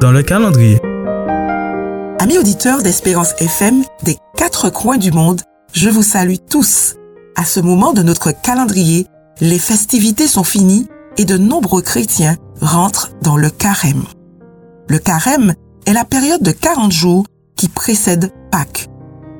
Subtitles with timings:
[0.00, 0.80] Dans le calendrier.
[2.18, 5.42] Amis auditeurs d'Espérance FM des quatre coins du monde,
[5.72, 6.96] je vous salue tous.
[7.36, 9.06] À ce moment de notre calendrier,
[9.40, 10.88] les festivités sont finies
[11.18, 14.02] et de nombreux chrétiens rentrent dans le carême.
[14.88, 15.54] Le carême
[15.86, 18.88] est la période de 40 jours qui précède Pâques.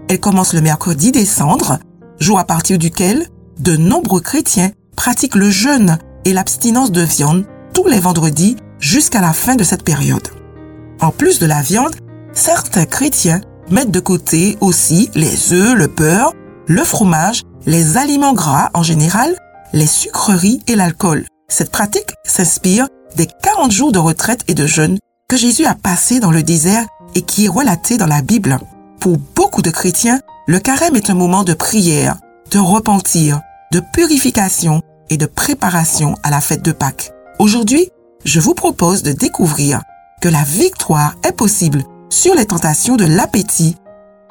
[0.08, 1.80] Elle commence le mercredi des cendres,
[2.20, 3.26] jour à partir duquel
[3.58, 9.32] de nombreux chrétiens pratiquent le jeûne et l'abstinence de viande tous les vendredis jusqu'à la
[9.32, 10.28] fin de cette période.
[11.00, 11.94] En plus de la viande,
[12.32, 16.32] certains chrétiens mettent de côté aussi les œufs, le beurre,
[16.66, 19.36] le fromage, les aliments gras en général,
[19.72, 21.26] les sucreries et l'alcool.
[21.48, 24.98] Cette pratique s'inspire des 40 jours de retraite et de jeûne
[25.28, 28.58] que Jésus a passé dans le désert et qui est relaté dans la Bible.
[29.00, 32.16] Pour beaucoup de chrétiens, le carême est un moment de prière,
[32.50, 33.40] de repentir,
[33.72, 37.12] de purification et de préparation à la fête de Pâques.
[37.38, 37.90] Aujourd'hui,
[38.28, 39.80] je vous propose de découvrir
[40.20, 43.76] que la victoire est possible sur les tentations de l'appétit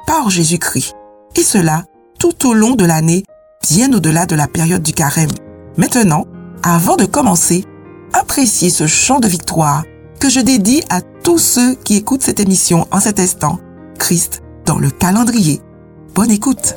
[0.06, 0.94] par Jésus-Christ.
[1.34, 1.84] Et cela
[2.20, 3.24] tout au long de l'année,
[3.68, 5.30] bien au-delà de la période du carême.
[5.76, 6.26] Maintenant,
[6.62, 7.64] avant de commencer,
[8.12, 9.84] appréciez ce chant de victoire
[10.20, 13.58] que je dédie à tous ceux qui écoutent cette émission en cet instant.
[13.98, 15.60] Christ dans le calendrier.
[16.14, 16.76] Bonne écoute.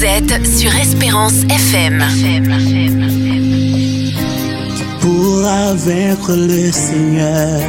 [0.00, 2.02] Vous êtes sur Espérance FM.
[4.98, 7.60] Pourra vaincre le Seigneur,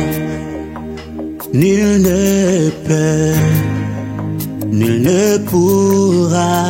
[1.54, 3.34] nul ne peut,
[4.72, 6.68] nul ne pourra.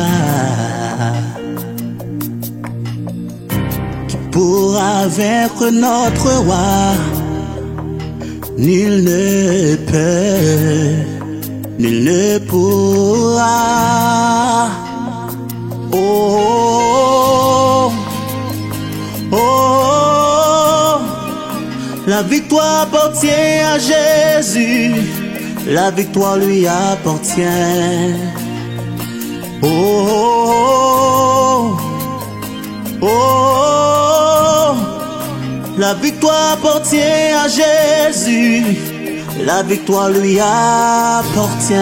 [4.08, 6.96] Qui pourra vaincre notre roi,
[8.58, 11.04] nul ne peut,
[11.78, 13.92] nul ne pourra.
[15.94, 17.92] Oh, oh,
[19.32, 20.98] oh,
[22.06, 24.94] la victoire appartient à Jésus,
[25.66, 28.14] la victoire lui appartient.
[29.62, 29.68] Oh,
[30.08, 31.76] oh,
[33.02, 34.74] oh, oh,
[35.76, 38.78] la victoire appartient à Jésus,
[39.44, 41.74] la victoire lui appartient.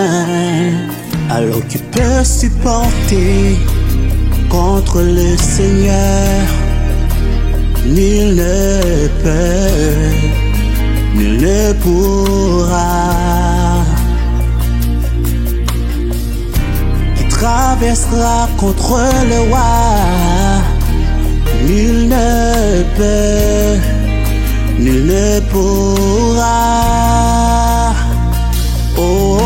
[1.30, 3.56] Alors tu peux supporter
[4.50, 6.46] contre le Seigneur.
[7.86, 10.10] Nul ne peut,
[11.14, 12.92] nul ne pourra.
[17.16, 19.00] Qui traversera contre
[19.30, 19.72] le roi.
[21.66, 23.72] Nul ne peut,
[24.78, 26.58] nul ne pourra.
[28.98, 29.39] Oh,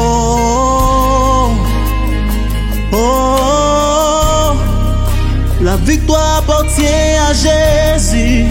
[5.85, 6.87] victoire appartient
[7.29, 8.47] à Jésus,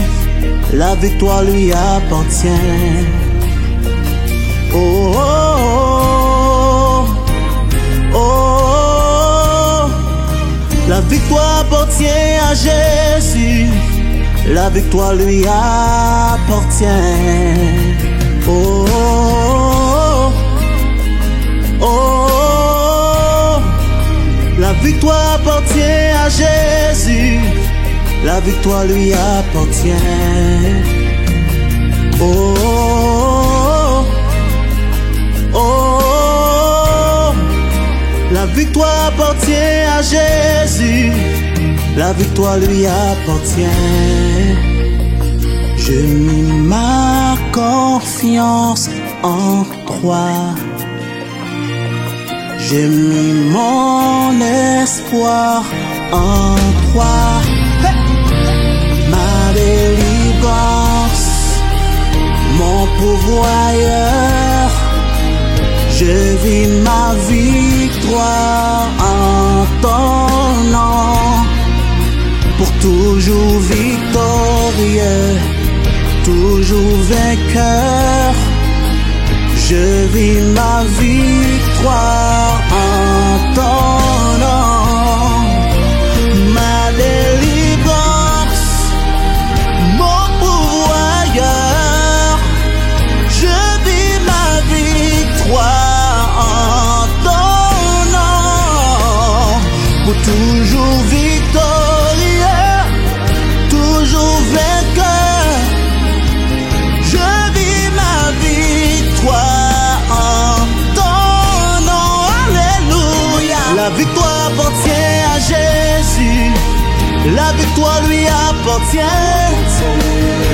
[0.74, 2.48] la victoire lui appartient.
[4.76, 5.20] Oh, oh,
[8.14, 9.90] oh, oh.
[10.88, 12.08] la victoire appartient
[12.50, 13.68] à Jésus,
[14.48, 16.86] la victoire lui appartient.
[18.48, 20.32] Oh, oh,
[21.82, 22.24] oh.
[24.60, 26.13] La victoire appartient
[28.46, 29.92] victoire lui appartient.
[32.22, 34.06] Oh, oh,
[35.54, 37.34] oh,
[38.32, 39.54] la victoire appartient
[39.98, 41.12] à Jésus,
[41.98, 44.74] la victoire lui appartient.
[45.78, 48.90] Je mis ma confiance
[49.22, 50.30] en toi.
[52.70, 54.40] J'ai mis mon
[54.82, 55.64] espoir
[56.14, 56.56] en
[56.94, 57.53] toi.
[59.56, 61.30] Délivrance,
[62.60, 64.70] mon pourvoyeur.
[66.00, 70.18] Je vis ma victoire en ton
[70.76, 71.14] nom.
[72.58, 75.28] Pour toujours victorieux,
[76.24, 78.34] toujours vainqueur.
[79.70, 82.53] Je vis ma victoire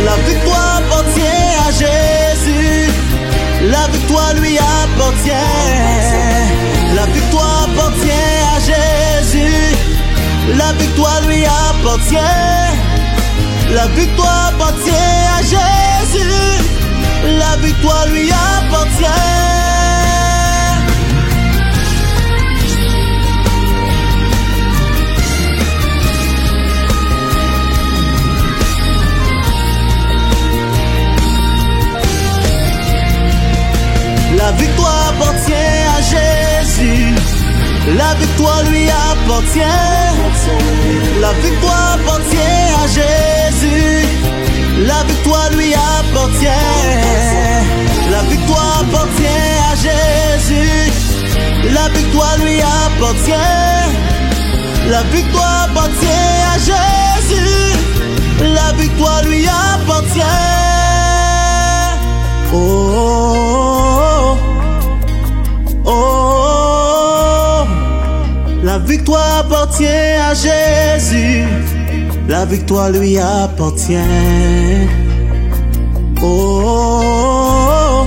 [0.05, 1.21] La victoire appartient
[1.67, 2.91] à Jésus.
[3.63, 5.31] La victoire lui appartient.
[6.95, 8.11] La victoire appartient
[8.55, 9.75] à Jésus.
[10.57, 12.15] La victoire lui appartient.
[13.71, 14.91] La victoire appartient
[15.37, 16.29] à Jésus.
[17.39, 19.78] La victoire lui appartient.
[34.39, 35.53] La victoire appartient
[35.97, 37.13] à Jésus.
[37.97, 39.59] La victoire lui appartient.
[41.19, 44.07] La victoire appartient à Jésus.
[44.87, 46.45] La victoire lui appartient.
[48.09, 50.91] La victoire appartient à Jésus.
[51.73, 53.31] La victoire lui appartient.
[54.89, 56.05] La victoire appartient
[56.53, 57.75] à Jésus.
[58.55, 60.21] La victoire lui appartient.
[62.53, 63.58] Oh,
[68.79, 71.45] victoire appartient à Jésus.
[72.27, 73.97] La victoire lui appartient.
[76.21, 78.05] Oh, oh,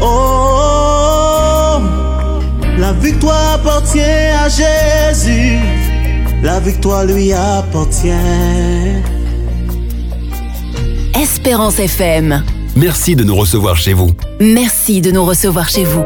[0.00, 1.80] oh, oh.
[2.78, 5.58] La victoire appartient à Jésus.
[6.42, 8.10] La victoire lui appartient.
[11.14, 12.42] Espérance FM.
[12.76, 14.10] Merci de nous recevoir chez vous.
[14.40, 16.02] Merci de nous recevoir chez vous.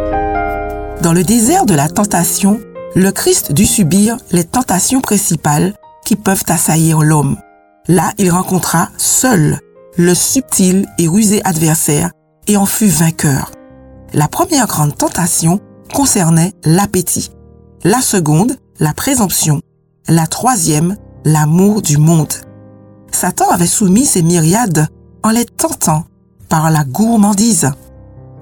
[1.02, 2.60] Dans le désert de la tentation,
[2.94, 5.74] le Christ dut subir les tentations principales
[6.04, 7.36] qui peuvent assaillir l'homme.
[7.86, 9.60] Là, il rencontra seul
[9.96, 12.10] le subtil et rusé adversaire
[12.46, 13.50] et en fut vainqueur.
[14.12, 15.60] La première grande tentation
[15.92, 17.30] concernait l'appétit.
[17.84, 19.60] La seconde, la présomption.
[20.06, 22.32] La troisième, l'amour du monde.
[23.10, 24.86] Satan avait soumis ses myriades
[25.22, 26.04] en les tentant
[26.48, 27.70] par la gourmandise.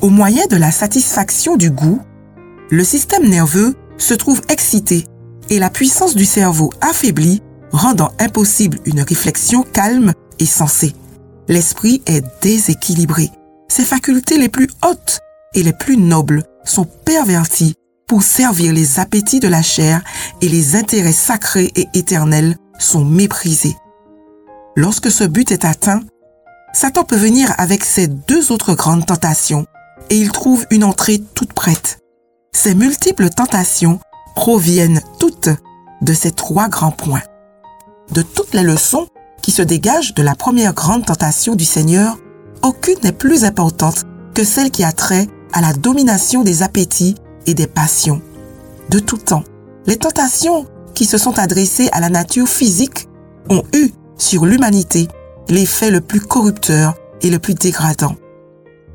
[0.02, 2.00] Au moyen de la satisfaction du goût,
[2.70, 5.04] le système nerveux se trouve excité
[5.50, 10.94] et la puissance du cerveau affaiblie, rendant impossible une réflexion calme et sensée.
[11.48, 13.30] L'esprit est déséquilibré.
[13.68, 15.20] Ses facultés les plus hautes
[15.54, 17.74] et les plus nobles sont perverties
[18.06, 20.02] pour servir les appétits de la chair
[20.40, 23.76] et les intérêts sacrés et éternels sont méprisés.
[24.76, 26.02] Lorsque ce but est atteint,
[26.72, 29.66] Satan peut venir avec ses deux autres grandes tentations
[30.10, 31.98] et il trouve une entrée toute prête.
[32.52, 34.00] Ces multiples tentations
[34.34, 35.50] proviennent toutes
[36.02, 37.22] de ces trois grands points.
[38.12, 39.08] De toutes les leçons
[39.42, 42.18] qui se dégagent de la première grande tentation du Seigneur,
[42.62, 44.04] aucune n'est plus importante
[44.34, 47.14] que celle qui a trait à la domination des appétits
[47.46, 48.20] et des passions.
[48.90, 49.44] De tout temps,
[49.86, 53.08] les tentations qui se sont adressées à la nature physique
[53.48, 55.08] ont eu sur l'humanité
[55.48, 58.16] l'effet le plus corrupteur et le plus dégradant.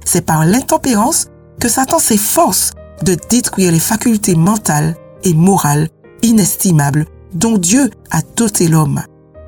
[0.05, 1.27] C'est par l'intempérance
[1.59, 2.71] que Satan s'efforce
[3.03, 5.89] de détruire les facultés mentales et morales
[6.21, 9.01] inestimables dont Dieu a doté l'homme.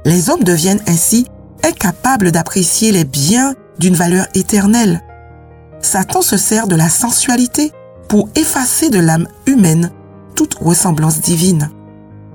[0.06, 1.28] Les hommes deviennent ainsi
[1.64, 5.02] incapables d'apprécier les biens d'une valeur éternelle.
[5.82, 7.72] Satan se sert de la sensualité
[8.08, 9.92] pour effacer de l'âme humaine
[10.36, 11.70] toute ressemblance divine.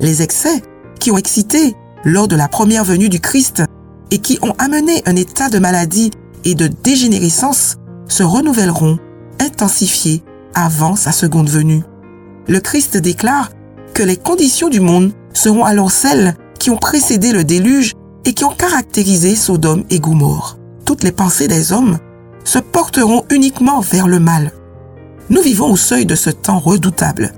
[0.00, 0.62] Les excès
[1.00, 3.62] qui ont excité lors de la première venue du Christ
[4.10, 6.10] et qui ont amené un état de maladie
[6.44, 7.76] et de dégénérescence
[8.08, 8.98] se renouvelleront,
[9.40, 10.22] intensifiés
[10.64, 11.82] avant sa seconde venue.
[12.46, 13.50] Le Christ déclare
[13.94, 18.44] que les conditions du monde seront alors celles qui ont précédé le déluge et qui
[18.44, 20.58] ont caractérisé Sodome et Gomorre.
[20.84, 21.98] Toutes les pensées des hommes
[22.44, 24.52] se porteront uniquement vers le mal.
[25.30, 27.32] Nous vivons au seuil de ce temps redoutable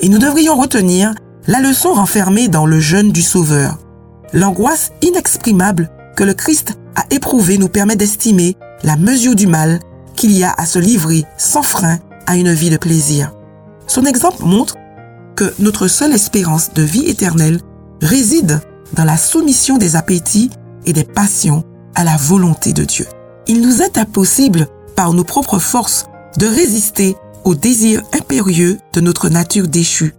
[0.00, 1.14] et nous devrions retenir
[1.46, 3.78] la leçon renfermée dans le jeûne du Sauveur.
[4.32, 9.80] L'angoisse inexprimable que le Christ a éprouvée nous permet d'estimer la mesure du mal
[10.14, 13.32] qu'il y a à se livrer sans frein à une vie de plaisir.
[13.86, 14.76] Son exemple montre
[15.36, 17.60] que notre seule espérance de vie éternelle
[18.00, 18.60] réside
[18.92, 20.50] dans la soumission des appétits
[20.86, 21.64] et des passions
[21.94, 23.06] à la volonté de Dieu.
[23.46, 26.06] Il nous est impossible, par nos propres forces,
[26.38, 30.14] de résister aux désirs impérieux de notre nature déchue.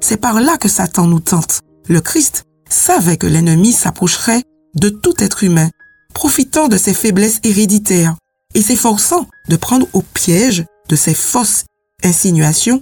[0.00, 1.60] C'est par là que Satan nous tente.
[1.88, 4.42] Le Christ savait que l'ennemi s'approcherait
[4.74, 5.70] de tout être humain,
[6.14, 8.16] profitant de ses faiblesses héréditaires
[8.54, 11.64] et s'efforçant de prendre au piège de ses fausses
[12.04, 12.80] insinuations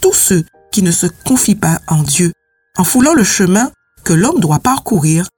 [0.00, 2.32] tous ceux qui ne se confient pas en Dieu.
[2.76, 3.70] En foulant le chemin
[4.04, 5.28] que l'homme doit parcourir,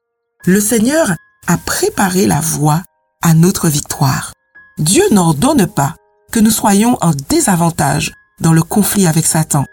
[0.47, 1.13] le Seigneur
[1.47, 2.83] a préparé la voie
[3.23, 4.33] à notre victoire.
[4.79, 5.95] Dieu n'ordonne pas
[6.33, 9.65] que nous soyons en désavantage dans le conflit avec Satan.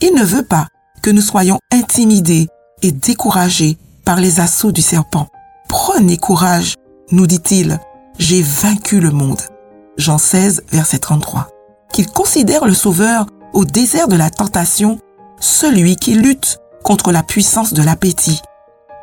[0.00, 0.68] Il ne veut pas
[1.02, 2.48] que nous soyons intimidés
[2.82, 5.28] et découragés par les assauts du serpent.
[5.68, 6.74] Prenez courage,
[7.10, 7.78] nous dit-il,
[8.18, 9.40] j'ai vaincu le monde.
[9.98, 11.48] Jean 16, verset 33.
[11.96, 13.24] Qu'il considère le Sauveur
[13.54, 14.98] au désert de la tentation,
[15.40, 18.42] celui qui lutte contre la puissance de l'appétit.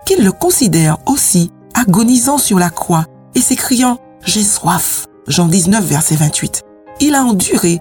[0.06, 5.08] Qu'il le considère aussi agonisant sur la croix et s'écriant J'ai soif.
[5.28, 6.62] Jean 19, verset 28.
[7.00, 7.80] Il a enduré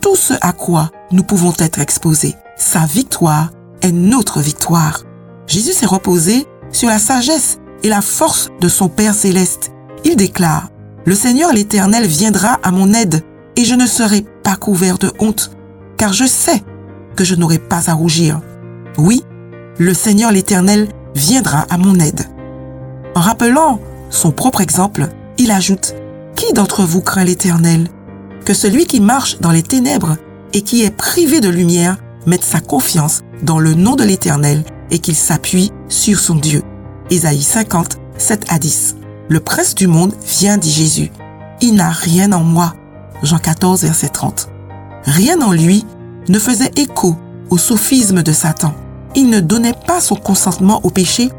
[0.00, 2.34] tout ce à quoi nous pouvons être exposés.
[2.56, 3.50] Sa victoire
[3.82, 5.02] est notre victoire.
[5.46, 9.70] Jésus s'est reposé sur la sagesse et la force de son Père céleste.
[10.06, 10.70] Il déclare,
[11.04, 13.22] Le Seigneur l'Éternel viendra à mon aide
[13.56, 15.50] et je ne serai pas couvert de honte,
[15.96, 16.62] car je sais
[17.16, 18.40] que je n'aurai pas à rougir.
[18.98, 19.24] Oui,
[19.78, 22.26] le Seigneur l'Éternel viendra à mon aide.
[23.14, 25.08] En rappelant son propre exemple,
[25.38, 25.94] il ajoute,
[26.36, 27.88] Qui d'entre vous craint l'Éternel?
[28.44, 30.16] Que celui qui marche dans les ténèbres
[30.52, 31.96] et qui est privé de lumière
[32.26, 36.62] mette sa confiance dans le nom de l'Éternel et qu'il s'appuie sur son Dieu.
[37.10, 38.96] Ésaïe 50, 7 à 10.
[39.28, 41.10] Le prince du monde vient, dit Jésus.
[41.60, 42.74] Il n'a rien en moi.
[43.22, 44.48] Jean 14, verset 30.
[45.04, 45.84] Rien en lui
[46.28, 47.16] ne faisait écho
[47.50, 48.74] au sophisme de Satan.
[49.14, 51.30] Il ne donnait pas son consentement au péché.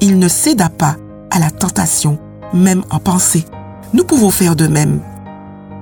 [0.00, 0.96] Il ne céda pas
[1.30, 2.18] à la tentation,
[2.52, 3.44] même en pensée.
[3.92, 5.00] Nous pouvons faire de même.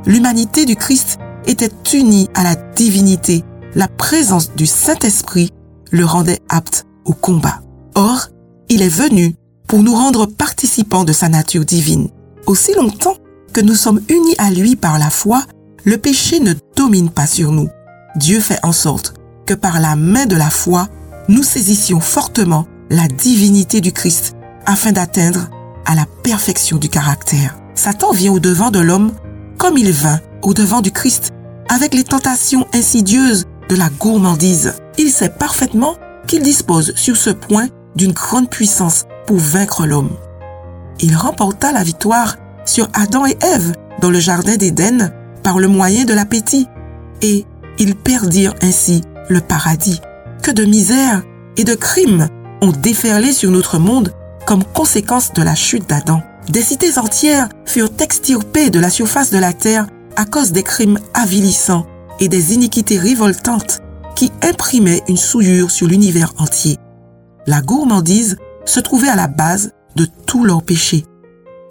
[0.06, 3.44] L'humanité du Christ était unie à la divinité.
[3.74, 5.50] La présence du Saint-Esprit
[5.90, 7.60] le rendait apte au combat.
[7.94, 8.28] Or,
[8.68, 9.34] il est venu
[9.66, 12.08] pour nous rendre participants de sa nature divine.
[12.46, 13.16] Aussi longtemps
[13.52, 15.42] que nous sommes unis à lui par la foi,
[15.84, 17.68] le péché ne domine pas sur nous.
[18.16, 19.14] Dieu fait en sorte
[19.46, 20.88] que par la main de la foi,
[21.28, 24.34] nous saisissions fortement la divinité du Christ
[24.66, 25.48] afin d'atteindre
[25.86, 27.56] à la perfection du caractère.
[27.74, 29.12] Satan vient au devant de l'homme
[29.58, 31.30] comme il vint au devant du Christ
[31.68, 34.74] avec les tentations insidieuses de la gourmandise.
[34.98, 40.10] Il sait parfaitement qu'il dispose sur ce point d'une grande puissance pour vaincre l'homme.
[41.00, 45.12] Il remporta la victoire sur Adam et Ève dans le jardin d'Éden
[45.42, 46.66] par le moyen de l'appétit
[47.22, 47.44] et
[47.78, 50.00] ils perdirent ainsi le paradis.
[50.42, 51.22] Que de misère
[51.56, 52.28] et de crimes
[52.62, 54.12] ont déferlé sur notre monde
[54.46, 56.22] comme conséquence de la chute d'Adam.
[56.48, 59.86] Des cités entières furent extirpées de la surface de la terre
[60.16, 61.86] à cause des crimes avilissants
[62.18, 63.80] et des iniquités révoltantes
[64.16, 66.76] qui imprimaient une souillure sur l'univers entier.
[67.46, 71.04] La gourmandise se trouvait à la base de tous leurs péchés.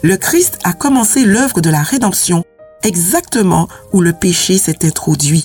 [0.02, 2.46] Le Christ a commencé l'œuvre de la rédemption
[2.84, 5.44] exactement où le péché s'est introduit.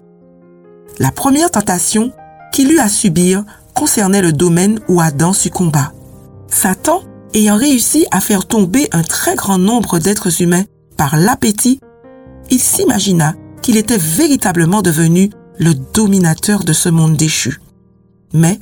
[1.00, 2.12] La première tentation
[2.52, 3.44] qu'il eut à subir
[3.74, 5.92] concernait le domaine où Adam succomba.
[6.46, 7.02] Satan,
[7.34, 10.64] ayant réussi à faire tomber un très grand nombre d'êtres humains
[10.96, 11.80] par l'appétit,
[12.50, 17.60] il s'imagina qu'il était véritablement devenu le dominateur de ce monde déchu.
[18.32, 18.60] Mais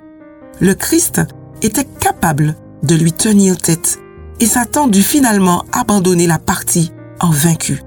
[0.61, 1.21] le Christ
[1.61, 3.99] était capable de lui tenir tête
[4.43, 7.81] et Satan dut finalement abandonner la partie en vaincu.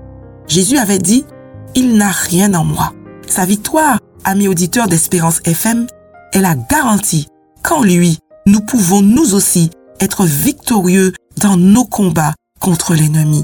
[0.48, 1.26] Jésus avait dit,
[1.76, 2.94] Il n'a rien en moi.
[3.28, 5.86] Sa victoire, amis auditeurs d'Espérance FM,
[6.32, 7.28] est la garantie
[7.62, 9.70] qu'en lui, nous pouvons nous aussi
[10.00, 13.44] être victorieux dans nos combats contre l'ennemi.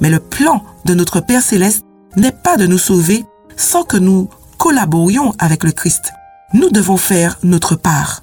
[0.00, 1.82] Mais le plan de notre Père céleste
[2.14, 3.24] n'est pas de nous sauver
[3.56, 6.12] sans que nous collaborions avec le Christ.
[6.54, 8.22] Nous devons faire notre part.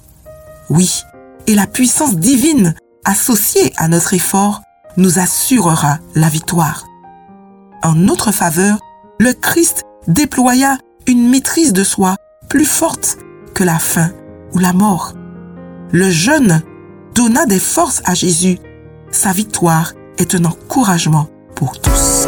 [0.70, 1.02] Oui,
[1.46, 2.74] et la puissance divine
[3.04, 4.62] associée à notre effort
[4.96, 6.84] nous assurera la victoire.
[7.82, 8.78] En notre faveur,
[9.20, 12.16] le Christ déploya une maîtrise de soi
[12.48, 13.18] plus forte
[13.54, 14.10] que la faim
[14.52, 15.12] ou la mort.
[15.92, 16.62] Le jeûne
[17.14, 18.58] donna des forces à Jésus.
[19.10, 22.26] Sa victoire est un encouragement pour tous.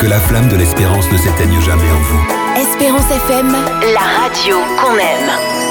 [0.00, 2.60] Que la flamme de l'espérance ne s'éteigne jamais en vous.
[2.60, 3.52] Espérance FM,
[3.92, 5.67] la radio qu'on aime.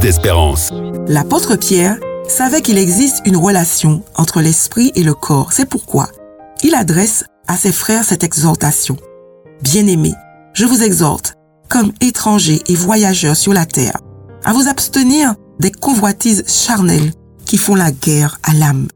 [0.00, 0.72] D'espérance.
[1.06, 5.52] L'apôtre Pierre savait qu'il existe une relation entre l'esprit et le corps.
[5.52, 6.08] C'est pourquoi
[6.62, 8.96] il adresse à ses frères cette exhortation.
[9.62, 10.14] Bien-aimés,
[10.54, 11.34] je vous exhorte,
[11.68, 13.98] comme étrangers et voyageurs sur la terre,
[14.44, 17.12] à vous abstenir des convoitises charnelles
[17.44, 18.88] qui font la guerre à l'âme.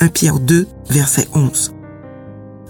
[0.00, 1.74] 1 Pierre 2, verset 11.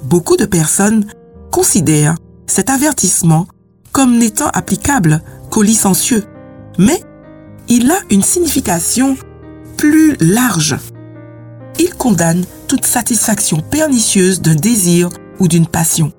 [0.04, 1.06] Beaucoup de personnes
[1.50, 3.46] considèrent cet avertissement
[3.92, 6.24] comme n'étant applicable qu'aux licencieux,
[6.78, 7.02] mais
[7.68, 9.16] il a une signification
[9.76, 10.76] plus large.
[11.78, 16.12] Il condamne toute satisfaction pernicieuse d'un désir ou d'une passion.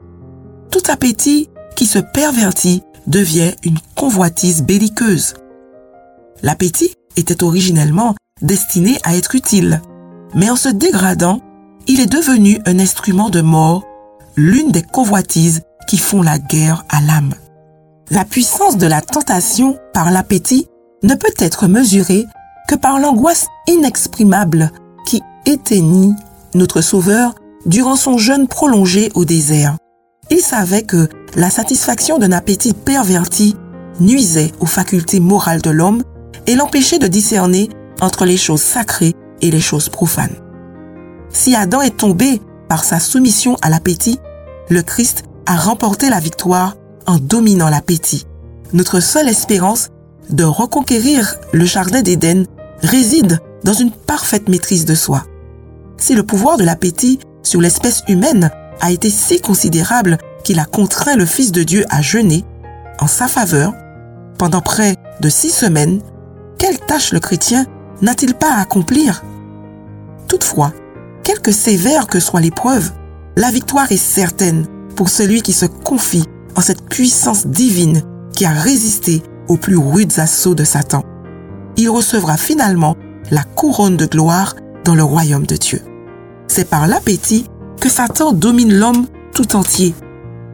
[0.72, 5.34] Tout appétit qui se pervertit devient une convoitise belliqueuse.
[6.44, 9.82] L'appétit était originellement destiné à être utile,
[10.36, 11.42] mais en se dégradant,
[11.88, 13.84] il est devenu un instrument de mort,
[14.36, 17.34] l'une des convoitises qui font la guerre à l'âme.
[18.12, 20.68] La puissance de la tentation par l'appétit
[21.04, 22.26] ne peut être mesurée
[22.68, 24.72] que par l'angoisse inexprimable
[25.06, 26.16] qui éteignit
[26.54, 27.36] notre Sauveur
[27.66, 29.78] durant son jeûne prolongé au désert.
[30.30, 33.56] Il savait que la satisfaction d'un appétit perverti
[34.00, 36.04] nuisait aux facultés morales de l'homme
[36.48, 37.70] et l'empêchait de discerner
[38.02, 40.36] entre les choses sacrées et les choses profanes.
[41.32, 44.20] Si Adam est tombé par sa soumission à l'appétit,
[44.70, 46.76] le Christ a remporté la victoire
[47.08, 48.26] en dominant l'appétit.
[48.74, 49.90] Notre seule espérance
[50.30, 52.46] de reconquérir le jardin d'Éden
[52.82, 55.24] réside dans une parfaite maîtrise de soi.
[55.98, 61.16] Si le pouvoir de l'appétit sur l'espèce humaine a été si considérable qu'il a contraint
[61.16, 62.46] le Fils de Dieu à jeûner
[63.00, 63.74] en sa faveur
[64.38, 66.02] pendant près de six semaines,
[66.58, 67.66] quelle tâche le chrétien
[68.02, 69.24] n'a-t-il pas à accomplir?
[70.28, 70.74] Toutefois,
[71.24, 72.92] quelque sévère que soit l'épreuve,
[73.36, 74.66] la victoire est certaine
[74.96, 78.02] pour celui qui se confie en cette puissance divine
[78.34, 81.04] qui a résisté aux plus rudes assauts de Satan.
[81.76, 82.96] Il recevra finalement
[83.32, 85.82] la couronne de gloire dans le royaume de Dieu.
[86.48, 87.46] C'est par l'appétit
[87.82, 89.94] que Satan domine l'homme tout entier.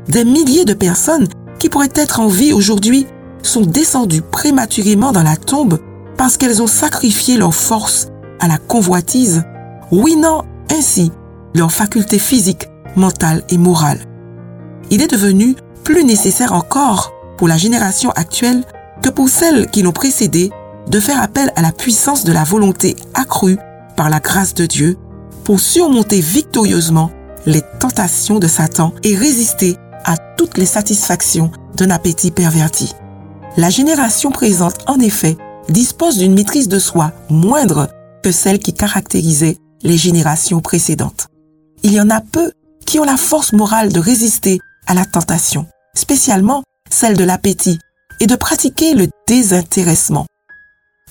[0.07, 1.27] Des milliers de personnes
[1.59, 3.07] qui pourraient être en vie aujourd'hui
[3.43, 5.79] sont descendues prématurément dans la tombe
[6.17, 8.07] parce qu'elles ont sacrifié leur force
[8.39, 9.43] à la convoitise,
[9.91, 11.11] ruinant ainsi
[11.53, 14.01] leurs facultés physiques, mentales et morales.
[14.89, 18.63] Il est devenu plus nécessaire encore pour la génération actuelle
[19.01, 20.51] que pour celles qui l'ont précédée
[20.87, 23.57] de faire appel à la puissance de la volonté accrue
[23.95, 24.97] par la grâce de Dieu
[25.43, 27.11] pour surmonter victorieusement
[27.45, 32.93] les tentations de Satan et résister à toutes les satisfactions d'un appétit perverti.
[33.57, 35.37] La génération présente, en effet,
[35.69, 37.89] dispose d'une maîtrise de soi moindre
[38.23, 41.27] que celle qui caractérisait les générations précédentes.
[41.83, 42.51] Il y en a peu
[42.85, 47.79] qui ont la force morale de résister à la tentation, spécialement celle de l'appétit,
[48.19, 50.25] et de pratiquer le désintéressement.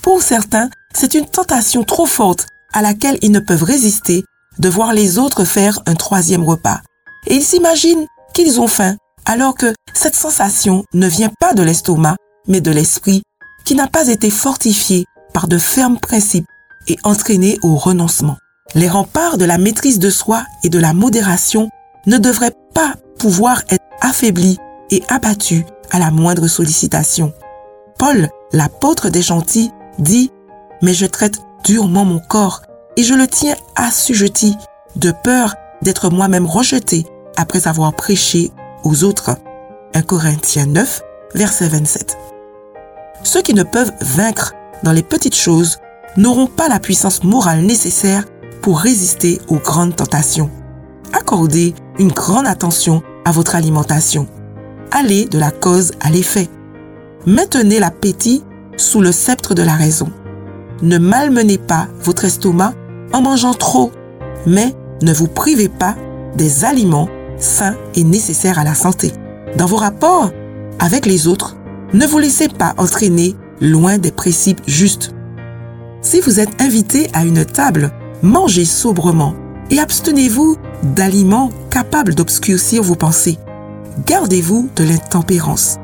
[0.02, 4.24] Pour certains, c'est une tentation trop forte à laquelle ils ne peuvent résister
[4.58, 6.80] de voir les autres faire un troisième repas.
[7.26, 12.16] Et ils s'imaginent qu'ils ont faim, alors que cette sensation ne vient pas de l'estomac,
[12.46, 13.22] mais de l'esprit,
[13.64, 16.46] qui n'a pas été fortifié par de fermes principes
[16.86, 18.36] et entraîné au renoncement.
[18.74, 21.70] Les remparts de la maîtrise de soi et de la modération
[22.06, 24.58] ne devraient pas pouvoir être affaiblis
[24.90, 27.32] et abattus à la moindre sollicitation.
[27.98, 30.30] Paul, l'apôtre des gentils, dit,
[30.82, 32.62] Mais je traite durement mon corps
[32.96, 34.56] et je le tiens assujetti,
[34.96, 38.52] de peur d'être moi-même rejeté après avoir prêché
[38.84, 39.36] aux autres.
[39.94, 41.02] 1 Corinthiens 9,
[41.34, 42.16] verset 27.
[43.22, 45.78] Ceux qui ne peuvent vaincre dans les petites choses
[46.16, 48.24] n'auront pas la puissance morale nécessaire
[48.62, 50.50] pour résister aux grandes tentations.
[51.12, 54.26] Accordez une grande attention à votre alimentation.
[54.96, 56.48] Allez de la cause à l'effet.
[57.26, 58.44] Maintenez l'appétit
[58.76, 60.08] sous le sceptre de la raison.
[60.82, 62.74] Ne malmenez pas votre estomac
[63.12, 63.90] en mangeant trop,
[64.46, 65.96] mais ne vous privez pas
[66.36, 69.10] des aliments sains et nécessaires à la santé.
[69.58, 70.30] Dans vos rapports
[70.78, 71.56] avec les autres,
[71.92, 75.12] ne vous laissez pas entraîner loin des principes justes.
[76.02, 77.90] Si vous êtes invité à une table,
[78.22, 79.34] mangez sobrement
[79.72, 83.38] et abstenez-vous d'aliments capables d'obscurcir vos pensées.
[84.02, 85.78] Gardez-vous de l'intempérance.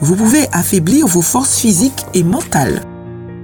[0.00, 2.82] Vous pouvez affaiblir vos forces physiques et mentales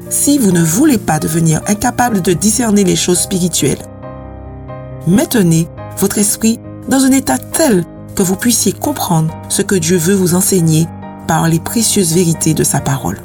[0.09, 3.83] si vous ne voulez pas devenir incapable de discerner les choses spirituelles.
[5.07, 7.85] Maintenez votre esprit dans un état tel
[8.15, 10.87] que vous puissiez comprendre ce que Dieu veut vous enseigner
[11.27, 13.19] par les précieuses vérités de sa parole.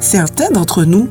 [0.00, 1.08] Certains d'entre nous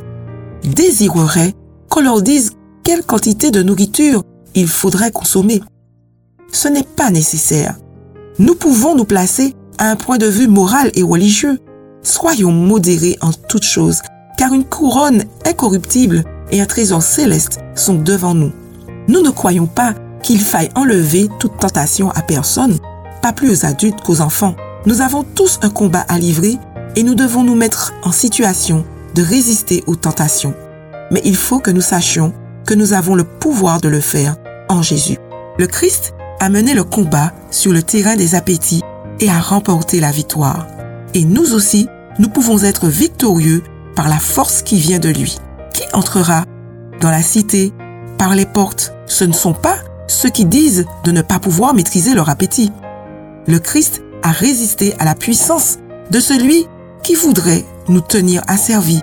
[0.64, 1.54] désireraient
[1.88, 2.50] qu'on leur dise
[2.82, 5.62] quelle quantité de nourriture il faudrait consommer.
[6.52, 7.76] ce n'est pas nécessaire.
[8.40, 11.58] Nous pouvons nous placer à un point de vue moral et religieux.
[12.04, 14.00] Soyons modérés en toutes choses,
[14.36, 16.22] car une couronne incorruptible
[16.52, 18.52] et un trésor céleste sont devant nous.
[19.08, 22.78] Nous ne croyons pas qu'il faille enlever toute tentation à personne,
[23.22, 24.54] pas plus aux adultes qu'aux enfants.
[24.86, 26.58] Nous avons tous un combat à livrer
[26.94, 28.84] et nous devons nous mettre en situation
[29.16, 30.54] de résister aux tentations.
[31.10, 32.32] Mais il faut que nous sachions
[32.64, 34.36] que nous avons le pouvoir de le faire
[34.68, 35.18] en Jésus.
[35.58, 38.82] Le Christ a mené le combat sur le terrain des appétits
[39.20, 40.66] et a remporté la victoire.
[41.14, 43.62] Et nous aussi, nous pouvons être victorieux
[43.94, 45.38] par la force qui vient de lui.
[45.72, 46.44] Qui entrera
[47.00, 47.72] dans la cité
[48.18, 52.14] par les portes Ce ne sont pas ceux qui disent de ne pas pouvoir maîtriser
[52.14, 52.72] leur appétit.
[53.46, 55.78] Le Christ a résisté à la puissance
[56.10, 56.66] de celui
[57.02, 59.02] qui voudrait nous tenir asservis.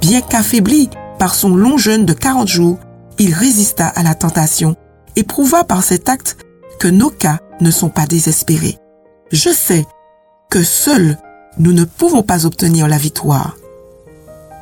[0.00, 2.78] Bien qu'affaibli par son long jeûne de 40 jours,
[3.18, 4.74] il résista à la tentation
[5.16, 6.36] et prouva par cet acte
[6.88, 8.78] nos cas ne sont pas désespérés.
[9.30, 9.86] Je sais
[10.50, 11.18] que seuls
[11.58, 13.56] nous ne pouvons pas obtenir la victoire.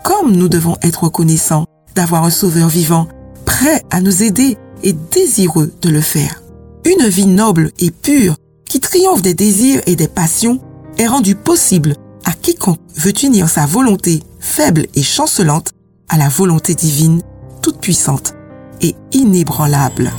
[0.04, 3.08] Comme nous devons être reconnaissants d'avoir un Sauveur vivant,
[3.44, 6.42] prêt à nous aider et désireux de le faire.
[6.84, 10.60] Une vie noble et pure qui triomphe des désirs et des passions
[10.98, 15.72] est rendue possible à quiconque veut unir sa volonté faible et chancelante
[16.08, 17.22] à la volonté divine,
[17.62, 18.34] toute puissante
[18.80, 20.10] et inébranlable.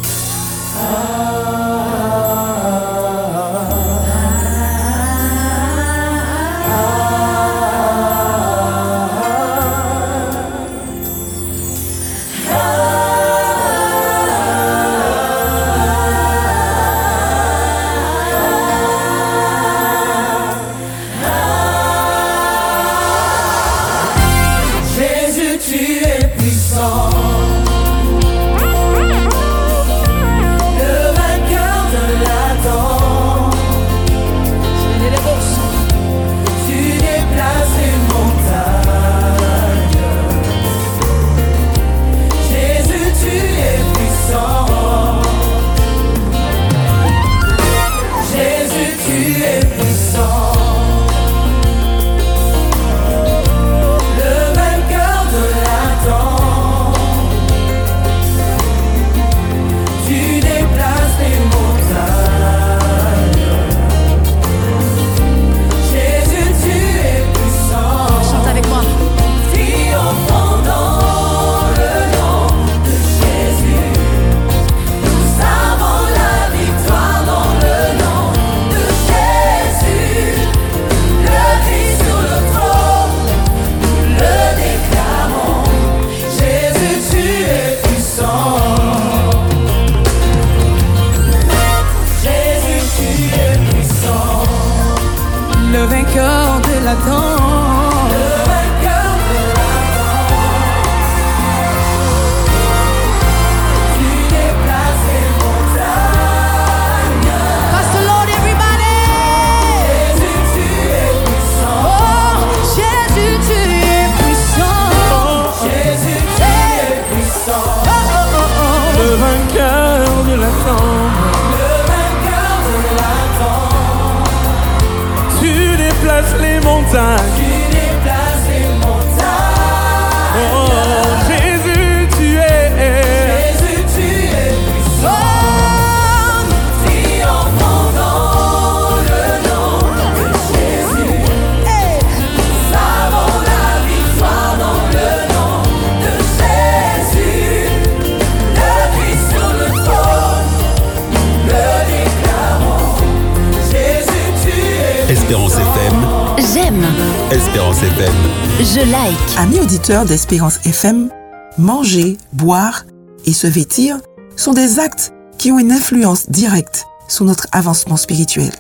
[157.32, 158.14] Espérance FM.
[158.60, 159.38] je like.
[159.38, 161.10] Amis auditeurs d'Espérance FM,
[161.58, 162.84] manger, boire
[163.26, 164.00] et se vêtir
[164.36, 168.52] sont des actes qui ont une influence directe sur notre avancement spirituel.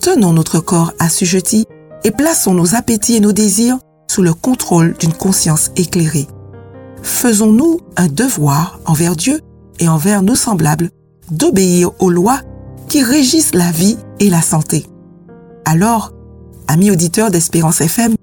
[0.00, 1.66] Tenons notre corps assujetti
[2.04, 3.76] et plaçons nos appétits et nos désirs
[4.10, 6.26] sous le contrôle d'une conscience éclairée.
[7.02, 9.42] Faisons-nous un devoir envers Dieu
[9.78, 10.88] et envers nos semblables
[11.30, 12.40] d'obéir aux lois
[12.88, 14.86] qui régissent la vie et la santé.
[15.66, 16.14] Alors,
[16.68, 18.14] amis auditeurs d'Espérance FM,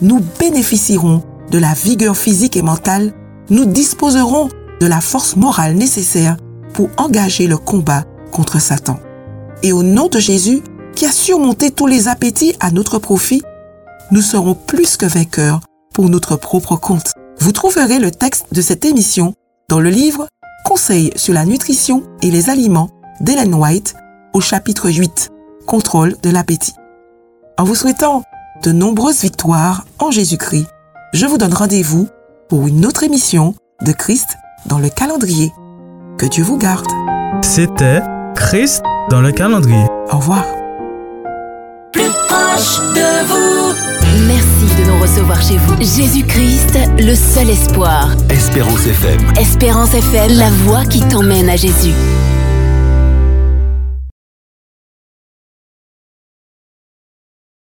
[0.00, 3.12] nous bénéficierons de la vigueur physique et mentale,
[3.50, 4.48] nous disposerons
[4.80, 6.36] de la force morale nécessaire
[6.72, 8.98] pour engager le combat contre Satan.
[9.62, 10.62] Et au nom de Jésus,
[10.94, 13.42] qui a surmonté tous les appétits à notre profit,
[14.10, 15.60] nous serons plus que vainqueurs
[15.94, 17.12] pour notre propre compte.
[17.38, 19.34] Vous trouverez le texte de cette émission
[19.68, 20.26] dans le livre
[20.64, 23.94] Conseils sur la nutrition et les aliments d'Ellen White
[24.32, 25.30] au chapitre 8,
[25.66, 26.74] Contrôle de l'appétit.
[27.58, 28.22] En vous souhaitant
[28.62, 30.68] de nombreuses victoires en Jésus-Christ,
[31.12, 32.08] je vous donne rendez-vous
[32.48, 34.36] pour une autre émission de Christ
[34.66, 35.52] dans le calendrier.
[36.18, 36.86] Que Dieu vous garde.
[37.42, 38.00] C'était
[38.34, 39.84] Christ dans le calendrier.
[40.10, 40.44] Au revoir.
[41.92, 43.74] Plus proche de vous.
[44.26, 45.76] Merci de nous recevoir chez vous.
[45.78, 48.14] Jésus-Christ, le seul espoir.
[48.30, 49.20] Espérance FM.
[49.38, 51.92] Espérance FM, la voix qui t'emmène à Jésus.